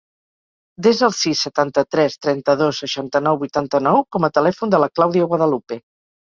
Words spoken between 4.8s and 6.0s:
la Clàudia Guadalupe.